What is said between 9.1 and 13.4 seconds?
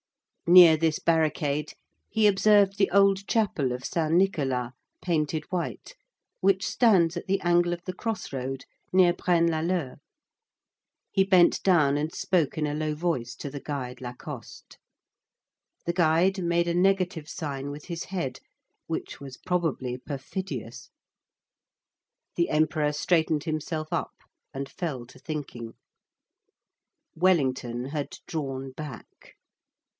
Braine l'Alleud; he bent down and spoke in a low voice